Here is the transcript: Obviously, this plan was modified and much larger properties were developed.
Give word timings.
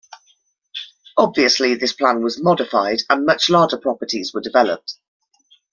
Obviously, 1.15 1.75
this 1.75 1.93
plan 1.93 2.23
was 2.23 2.41
modified 2.41 3.01
and 3.07 3.23
much 3.23 3.51
larger 3.51 3.77
properties 3.77 4.33
were 4.33 4.41
developed. 4.41 4.95